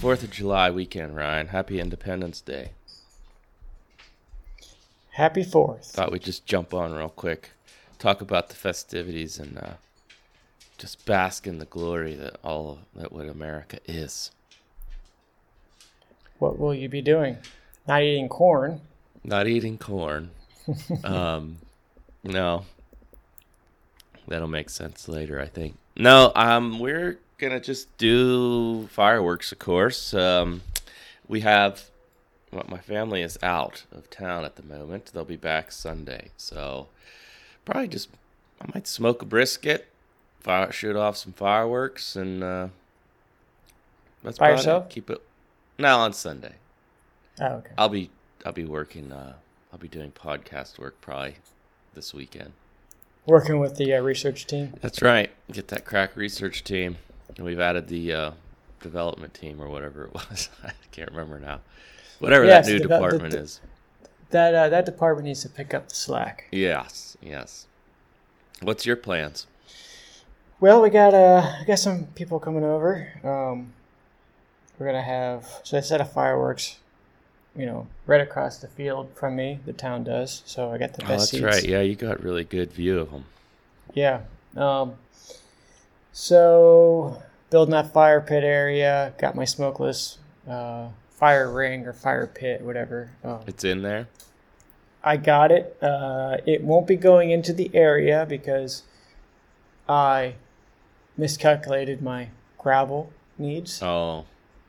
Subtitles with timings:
[0.00, 1.48] Fourth of July weekend, Ryan.
[1.48, 2.70] Happy Independence Day.
[5.10, 5.86] Happy Fourth.
[5.86, 7.50] Thought we'd just jump on real quick,
[7.98, 9.70] talk about the festivities, and uh,
[10.78, 14.30] just bask in the glory that all of, that what America is.
[16.38, 17.38] What will you be doing?
[17.88, 18.80] Not eating corn.
[19.24, 20.30] Not eating corn.
[21.02, 21.56] um,
[22.22, 22.66] no,
[24.28, 25.76] that'll make sense later, I think.
[25.96, 30.12] No, um, we're gonna just do fireworks, of course.
[30.12, 30.62] Um,
[31.26, 31.90] we have
[32.52, 35.10] well, my family is out of town at the moment.
[35.12, 36.88] They'll be back Sunday, so
[37.64, 38.08] probably just
[38.60, 39.88] I might smoke a brisket,
[40.40, 42.68] fire, shoot off some fireworks, and uh,
[44.22, 44.90] that's By about it.
[44.90, 45.22] Keep it.
[45.78, 46.54] now on Sunday.
[47.40, 47.70] Oh, okay.
[47.78, 48.10] I'll be
[48.44, 49.12] I'll be working.
[49.12, 49.34] Uh,
[49.72, 51.36] I'll be doing podcast work probably
[51.94, 52.52] this weekend.
[53.26, 54.72] Working with the uh, research team.
[54.80, 55.30] That's right.
[55.52, 56.96] Get that crack research team.
[57.36, 58.30] And we've added the uh,
[58.80, 60.48] development team or whatever it was.
[60.64, 61.60] I can't remember now.
[62.18, 63.60] Whatever Yes, that new the- the- department the- is.
[64.30, 66.48] That uh, that department needs to pick up the slack.
[66.52, 67.66] Yes, yes.
[68.60, 69.46] What's your plans?
[70.60, 73.08] Well, we got uh, we got some people coming over.
[73.24, 73.72] Um,
[74.78, 76.76] we're gonna have so a set of fireworks,
[77.56, 79.60] you know, right across the field from me.
[79.64, 81.42] The town does, so I got the Oh, best that's seats.
[81.44, 81.64] right.
[81.64, 83.24] Yeah, you got really good view of them.
[83.94, 84.20] Yeah.
[84.58, 84.96] Um,
[86.22, 90.18] so building that fire pit area, got my smokeless
[90.50, 93.10] uh, fire ring or fire pit, whatever.
[93.22, 94.08] Um, It's in there.
[95.04, 95.76] I got it.
[95.80, 98.82] Uh, it won't be going into the area because
[99.88, 100.34] I
[101.16, 103.80] miscalculated my gravel needs.
[103.80, 104.24] Oh,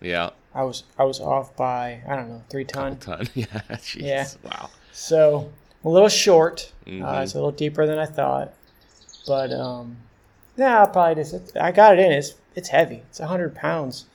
[0.00, 0.30] yeah.
[0.54, 2.96] I was I was off by I don't know three ton.
[2.96, 3.28] Ton.
[3.34, 3.44] Yeah.
[3.72, 3.96] Jeez.
[4.00, 4.26] Yeah.
[4.42, 4.70] Wow.
[4.92, 5.52] So
[5.84, 6.72] a little short.
[6.86, 7.22] Uh, Mhm.
[7.22, 8.54] it's a little deeper than I thought,
[9.26, 9.98] but um,
[10.56, 12.12] yeah, I'll probably just I got it in.
[12.12, 13.02] It's it's heavy.
[13.10, 14.06] It's hundred pounds.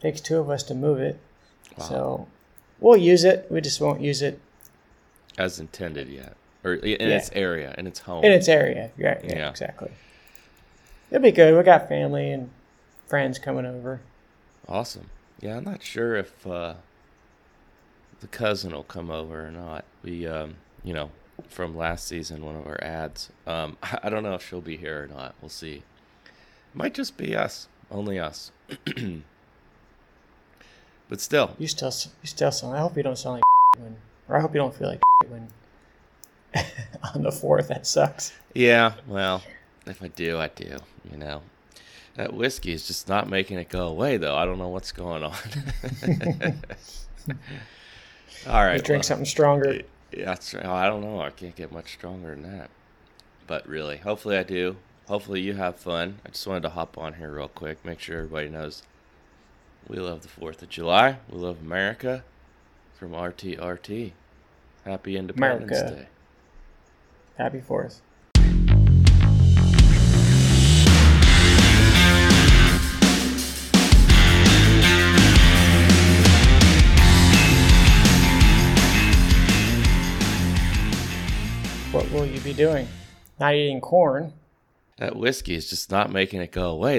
[0.00, 1.18] takes two of us to move it.
[1.78, 1.84] Wow.
[1.86, 2.28] So
[2.80, 3.46] we'll use it.
[3.50, 4.38] We just won't use it
[5.38, 7.16] As intended yet, or in Yeah.
[7.16, 8.24] its area, in its home.
[8.24, 8.90] in its area.
[8.98, 9.50] Yeah, yeah, Yeah.
[9.50, 9.90] exactly.
[11.10, 11.56] It'll be good.
[11.56, 12.50] We got family and
[13.06, 14.00] friends coming over.
[14.68, 15.10] Awesome.
[15.40, 16.74] Yeah, I'm not sure if uh,
[18.20, 19.84] the cousin will come over or not.
[20.02, 21.10] We, um, you know,
[21.48, 23.30] from last season, one of our ads.
[23.46, 25.34] Um, I don't know if she'll be here or not.
[25.40, 25.82] We'll see.
[26.74, 28.50] Might just be us, only us.
[31.08, 31.92] but still, You still
[32.22, 32.76] you still sound.
[32.76, 33.42] I hope you don't sound like
[33.82, 33.96] when,
[34.28, 35.48] or I hope you don't feel like when
[37.14, 37.68] on the fourth.
[37.68, 38.32] That sucks.
[38.54, 38.94] yeah.
[39.06, 39.42] Well,
[39.86, 40.76] if I do, I do.
[41.10, 41.42] You know,
[42.16, 44.36] that whiskey is just not making it go away, though.
[44.36, 45.34] I don't know what's going on.
[48.46, 48.76] All right.
[48.76, 49.02] You drink well.
[49.02, 49.80] something stronger.
[50.16, 50.64] Yeah, that's right.
[50.64, 51.20] Oh, I don't know.
[51.20, 52.70] I can't get much stronger than that.
[53.46, 54.76] But really, hopefully I do.
[55.08, 56.18] Hopefully you have fun.
[56.24, 58.82] I just wanted to hop on here real quick, make sure everybody knows
[59.86, 61.18] we love the 4th of July.
[61.30, 62.24] We love America
[62.94, 64.12] from RTRT.
[64.84, 65.96] Happy Independence America.
[65.96, 66.08] Day.
[67.36, 68.00] Happy fourth.
[81.96, 82.86] What will you be doing?
[83.40, 84.34] Not eating corn.
[84.98, 86.94] That whiskey is just not making it go away.